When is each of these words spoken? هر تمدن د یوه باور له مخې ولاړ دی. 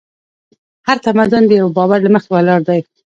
هر 0.87 0.97
تمدن 1.07 1.43
د 1.47 1.51
یوه 1.59 1.71
باور 1.77 1.99
له 2.03 2.09
مخې 2.15 2.29
ولاړ 2.31 2.59
دی. 2.69 2.79